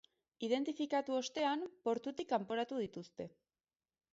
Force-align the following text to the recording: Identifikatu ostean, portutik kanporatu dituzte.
Identifikatu 0.45 1.17
ostean, 1.17 1.65
portutik 1.89 2.31
kanporatu 2.33 2.81
dituzte. 2.85 3.29